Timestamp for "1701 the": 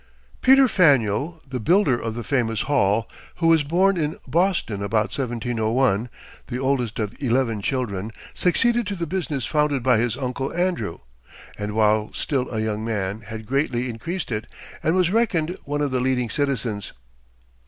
5.15-6.57